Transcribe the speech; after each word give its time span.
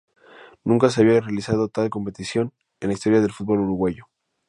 Nunca 0.63 0.89
se 0.89 1.01
había 1.01 1.21
realizado 1.21 1.67
tal 1.67 1.91
competición 1.91 2.53
en 2.79 2.87
la 2.87 2.95
historia 2.95 3.21
del 3.21 3.31
fútbol 3.33 3.59
uruguayo. 3.59 4.05